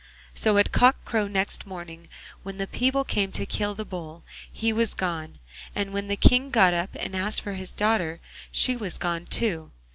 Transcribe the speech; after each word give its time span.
So 0.33 0.57
at 0.57 0.71
cock 0.71 1.05
crow 1.05 1.27
next 1.27 1.67
morning, 1.67 2.07
when 2.41 2.57
the 2.57 2.65
people 2.65 3.03
came 3.03 3.31
to 3.33 3.45
kill 3.45 3.75
the 3.75 3.85
Bull, 3.85 4.23
he 4.51 4.73
was 4.73 4.95
gone, 4.95 5.37
and 5.75 5.93
when 5.93 6.07
the 6.07 6.15
King 6.17 6.49
got 6.49 6.73
up 6.73 6.89
and 6.95 7.15
asked 7.15 7.41
for 7.41 7.53
his 7.53 7.71
daughter 7.71 8.19
she 8.51 8.75
was 8.75 8.97
gone 8.97 9.27
too. 9.27 9.69